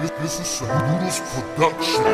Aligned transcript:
This 0.00 0.40
is 0.40 0.46
Saludos 0.46 1.20
Production. 1.34 2.04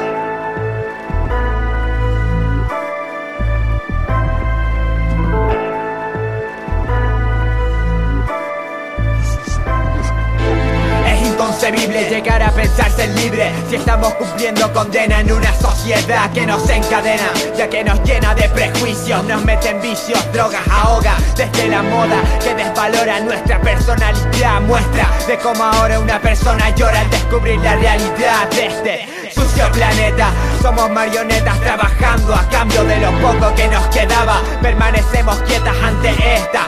Es 11.06 11.22
inconcebible 11.26 12.10
llegar 12.10 12.37
a 12.48 12.52
pensar 12.52 12.90
ser 12.90 13.10
libre. 13.10 13.52
Si 13.68 13.76
estamos 13.76 14.14
cumpliendo 14.14 14.72
condena 14.72 15.20
en 15.20 15.32
una 15.32 15.52
sociedad 15.54 16.30
que 16.32 16.46
nos 16.46 16.68
encadena 16.68 17.30
Ya 17.56 17.68
que 17.68 17.84
nos 17.84 18.02
llena 18.02 18.34
de 18.34 18.48
prejuicios, 18.48 19.24
nos 19.24 19.44
mete 19.44 19.70
en 19.70 19.80
vicios, 19.80 20.20
drogas, 20.32 20.62
ahoga 20.70 21.16
Desde 21.36 21.68
la 21.68 21.82
moda 21.82 22.22
que 22.42 22.54
desvalora 22.54 23.20
nuestra 23.20 23.60
personalidad 23.60 24.60
Muestra 24.62 25.08
de 25.26 25.38
cómo 25.38 25.62
ahora 25.64 26.00
una 26.00 26.20
persona 26.20 26.70
llora 26.70 27.00
al 27.00 27.10
descubrir 27.10 27.58
la 27.60 27.76
realidad 27.76 28.48
de 28.50 28.66
este 28.66 29.30
sucio 29.32 29.70
planeta. 29.72 30.30
Somos 30.62 30.90
marionetas 30.90 31.60
trabajando 31.60 32.34
a 32.34 32.48
cambio 32.48 32.82
de 32.84 32.98
lo 32.98 33.10
poco 33.20 33.54
que 33.54 33.68
nos 33.68 33.86
quedaba. 33.88 34.40
Permanecemos 34.62 35.36
quietas 35.42 35.74
ante 35.82 36.10
esta 36.10 36.66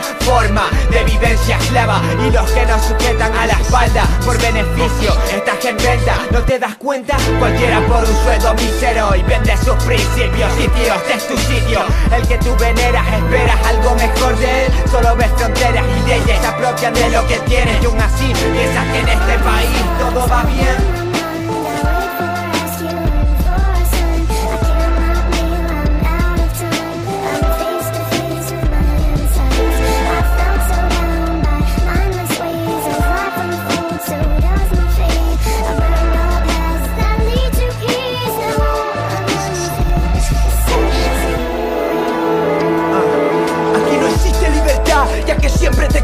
Y 1.51 2.31
los 2.31 2.49
que 2.53 2.65
nos 2.65 2.81
sujetan 2.83 3.37
a 3.37 3.47
la 3.47 3.55
espalda 3.55 4.05
por 4.25 4.39
beneficio 4.41 5.13
Estás 5.35 5.65
en 5.65 5.77
venta, 5.79 6.15
¿no 6.31 6.41
te 6.43 6.59
das 6.59 6.77
cuenta? 6.77 7.17
Cualquiera 7.39 7.81
por 7.87 8.05
un 8.05 8.25
sueldo 8.25 8.55
mísero 8.55 9.17
y 9.17 9.23
vende 9.23 9.57
sus 9.57 9.75
principios 9.85 10.51
Y 10.59 10.69
tío, 10.69 10.95
este 10.95 11.15
es 11.15 11.29
tu 11.29 11.37
sitio. 11.37 11.81
El 12.15 12.27
que 12.29 12.39
tú 12.39 12.55
veneras, 12.57 13.05
esperas 13.15 13.67
algo 13.67 13.95
mejor 13.97 14.37
de 14.39 14.67
él. 14.67 14.73
Solo 14.91 15.17
ves 15.17 15.31
fronteras 15.37 15.84
y 15.84 16.09
leyes 16.09 16.41
se 16.41 16.47
apropian 16.47 16.95
de 16.95 17.11
lo 17.11 17.27
que 17.27 17.39
tienes 17.41 17.83
Y 17.83 17.87
aún 17.87 18.01
así 18.01 18.33
piensas 18.33 18.87
que 18.92 18.98
en 19.01 19.09
este 19.09 19.39
país 19.39 19.83
todo 19.98 20.29
va 20.29 20.45
bien 20.45 21.20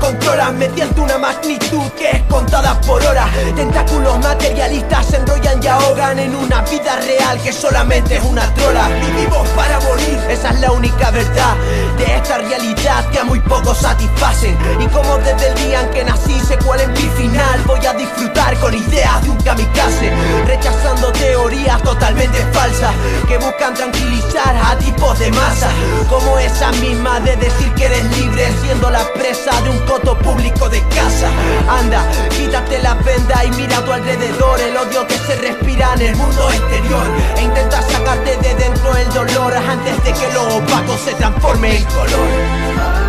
controlan 0.06 0.56
mediante 0.56 1.00
una 1.00 1.18
magnitud 1.18 1.82
que 1.98 2.10
es 2.10 2.22
contada 2.28 2.80
por 2.82 3.04
horas. 3.04 3.28
Tentáculos 3.56 4.18
materialistas 4.20 5.06
se 5.06 5.16
enrollan 5.16 5.60
y 5.60 5.66
ahogan 5.66 6.18
en 6.20 6.36
una 6.36 6.62
vida 6.62 7.00
real 7.00 7.40
que 7.42 7.52
solamente 7.52 8.16
es 8.16 8.22
una 8.22 8.54
trola. 8.54 8.88
Vivimos 8.88 9.48
para 9.48 9.80
esa 10.28 10.50
es 10.50 10.60
la 10.60 10.72
única 10.72 11.10
verdad 11.10 11.54
de 11.98 12.16
esta 12.16 12.38
realidad 12.38 13.08
que 13.10 13.18
a 13.18 13.24
muy 13.24 13.40
pocos 13.40 13.78
satisfacen. 13.78 14.56
Y 14.80 14.86
como 14.88 15.18
desde 15.18 15.48
el 15.48 15.54
día 15.54 15.80
en 15.82 15.90
que 15.90 16.04
nací 16.04 16.38
sé 16.40 16.58
cuál 16.58 16.80
es 16.80 16.88
mi 16.88 17.08
final, 17.16 17.62
voy 17.66 17.84
a 17.86 17.92
disfrutar 17.94 18.58
con 18.58 18.74
ideas 18.74 19.22
de 19.22 19.30
un 19.30 19.36
kamikaze, 19.38 20.12
rechazando 20.46 21.12
teorías 21.12 21.82
totalmente 21.82 22.38
falsas 22.52 22.92
que 23.28 23.38
buscan 23.38 23.74
tranquilizar 23.74 24.56
a 24.56 24.76
tipos 24.78 25.18
de 25.18 25.30
masa, 25.32 25.70
como 26.08 26.38
esa 26.38 26.70
misma 26.72 27.20
de 27.20 27.36
decir 27.36 27.72
que 27.74 27.86
eres 27.86 28.04
libre 28.18 28.46
siendo 28.62 28.90
la 28.90 29.04
presa 29.14 29.60
de 29.62 29.70
un 29.70 29.78
coto 29.86 30.18
público 30.18 30.68
de 30.68 30.80
casa. 30.88 31.30
Anda, 31.68 32.04
quítate 32.30 32.78
la 32.80 32.94
venda 32.94 33.44
y 33.44 33.50
mira 33.52 33.78
a 33.78 33.84
tu 33.84 33.92
alrededor 33.92 34.60
el 34.60 34.76
odio 34.76 35.06
que 35.06 35.18
se 35.18 35.36
respira 35.36 35.94
en 35.94 36.02
el 36.02 36.16
mundo 36.16 36.50
exterior 36.50 37.06
e 37.36 37.42
antes 39.18 40.04
de 40.04 40.12
que 40.12 40.32
lo 40.34 40.58
opaco 40.58 40.98
se 40.98 41.14
transforme 41.14 41.78
en 41.78 41.84
color. 41.84 43.05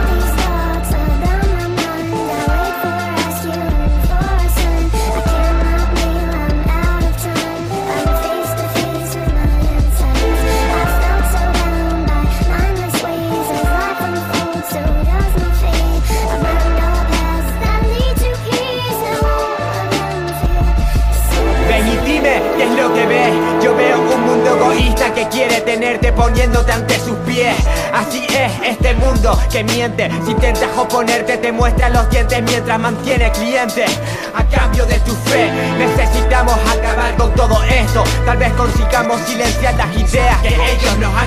Yo 23.62 23.76
veo 23.76 24.00
un 24.00 24.26
mundo 24.26 24.56
egoísta 24.56 25.14
que 25.14 25.28
quiere 25.28 25.62
tenerte 25.62 26.12
poniéndote 26.12 26.72
ante 26.72 27.00
sus 27.00 27.18
pies. 27.20 27.56
Así 27.94 28.26
es 28.30 28.52
este 28.64 28.94
mundo 28.96 29.40
que 29.52 29.64
miente. 29.64 30.10
Si 30.26 30.32
intentas 30.32 30.70
oponerte, 30.78 31.38
te 31.38 31.52
muestra 31.52 31.90
los 31.90 32.10
dientes 32.10 32.42
mientras 32.44 32.80
mantiene 32.80 33.32
clientes. 33.32 33.90
A 34.36 34.44
cambio 34.46 34.86
de 34.86 35.00
tu 35.02 35.14
fe, 35.16 35.52
necesitamos 35.78 36.56
acabar 36.70 37.16
con 37.18 37.34
todo 37.34 37.64
esto. 37.64 38.04
Tal 38.26 38.38
vez 38.38 38.52
consigamos 38.54 39.20
silenciar 39.22 39.76
las 39.76 39.96
ideas 39.96 40.38
que 40.42 40.50
ellos 40.50 40.98
nos 41.00 41.14
han 41.16 41.27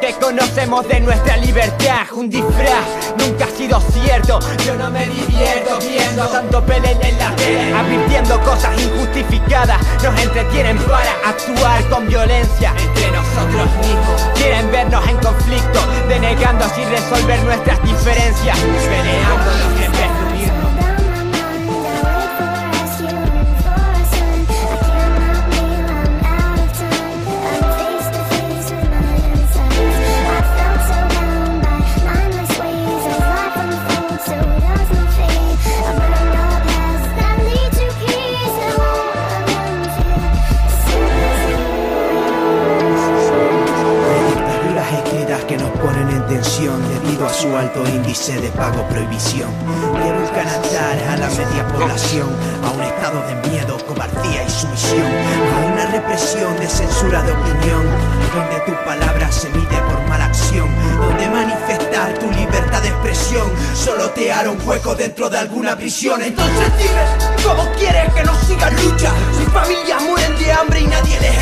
que 0.00 0.12
conocemos 0.14 0.86
de 0.88 1.00
nuestra 1.00 1.36
libertad, 1.36 2.06
un 2.12 2.28
disfraz, 2.28 2.86
nunca 3.18 3.44
ha 3.44 3.56
sido 3.56 3.80
cierto. 3.80 4.38
Yo 4.64 4.74
no 4.74 4.90
me 4.90 5.06
divierto 5.06 5.78
viendo 5.80 6.26
tanto 6.28 6.64
pelea 6.64 6.92
en 7.02 7.18
la 7.18 7.34
tele, 7.36 7.74
advirtiendo 7.74 8.40
cosas 8.40 8.80
injustificadas. 8.80 9.80
Nos 10.02 10.20
entretienen 10.20 10.78
para 10.78 11.12
actuar 11.24 11.88
con 11.88 12.06
violencia 12.06 12.72
entre 12.78 13.10
nosotros 13.10 13.68
mismos. 13.80 14.22
Quieren 14.34 14.70
vernos 14.70 15.06
en 15.08 15.16
conflicto, 15.18 15.80
denegando 16.08 16.64
así 16.64 16.84
resolver 16.84 17.42
nuestras 17.44 17.82
diferencias, 17.82 18.58
que 45.46 45.56
nos 45.56 45.70
ponen 45.78 46.08
en 46.10 46.26
tensión 46.26 46.82
debido 46.88 47.26
a 47.26 47.32
su 47.32 47.56
alto 47.56 47.86
índice 47.86 48.40
de 48.40 48.48
pago 48.50 48.86
prohibición. 48.88 49.50
Que 50.02 50.12
buscan 50.12 50.48
atar 50.48 50.98
a 51.08 51.16
la 51.16 51.28
media 51.28 51.66
población 51.68 52.28
a 52.64 52.70
un 52.70 52.82
estado 52.82 53.22
de 53.28 53.48
miedo, 53.50 53.78
cobardía 53.86 54.42
y 54.42 54.50
sumisión. 54.50 55.06
A 55.06 55.72
una 55.72 55.86
represión 55.86 56.56
de 56.58 56.66
censura 56.66 57.22
de 57.22 57.32
opinión, 57.32 57.84
donde 58.34 58.60
tu 58.66 58.72
palabra 58.84 59.30
se 59.30 59.48
mide 59.50 59.76
por 59.88 60.00
mala 60.08 60.26
acción. 60.26 60.68
Donde 61.00 61.28
manifestar 61.28 62.18
tu 62.18 62.30
libertad 62.32 62.82
de 62.82 62.88
expresión 62.88 63.48
solo 63.74 64.10
te 64.10 64.32
hará 64.32 64.50
un 64.50 64.58
hueco 64.66 64.94
dentro 64.94 65.30
de 65.30 65.38
alguna 65.38 65.76
prisión. 65.76 66.22
Entonces 66.22 66.72
dime, 66.78 67.44
¿cómo 67.44 67.70
quieres 67.78 68.12
que 68.14 68.24
nos 68.24 68.38
sigan 68.46 68.74
lucha? 68.74 69.12
Si 69.38 69.44
familias 69.46 70.02
mueren 70.02 70.38
de 70.38 70.52
hambre 70.52 70.80
y 70.80 70.86
nadie 70.86 71.20
les. 71.20 71.35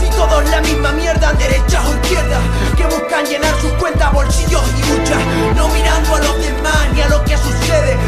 Si 0.00 0.08
todos 0.10 0.48
la 0.50 0.60
misma 0.60 0.92
mierda, 0.92 1.32
derechas 1.34 1.84
o 1.86 1.94
izquierdas 1.94 2.40
Que 2.76 2.84
buscan 2.84 3.24
llenar 3.26 3.54
sus 3.60 3.72
cuentas, 3.72 4.12
bolsillos 4.12 4.62
y 4.76 4.92
huchas 4.92 5.18
No 5.56 5.68
mirando 5.68 6.14
a 6.16 6.18
los 6.18 6.38
demás 6.38 6.88
ni 6.92 7.00
a 7.00 7.08
lo 7.08 7.24
que 7.24 7.36
sucede. 7.36 8.03